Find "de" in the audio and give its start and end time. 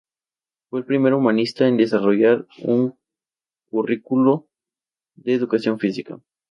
5.13-5.35